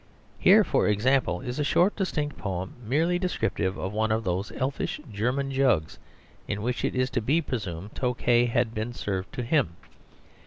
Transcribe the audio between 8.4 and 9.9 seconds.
had been served to him.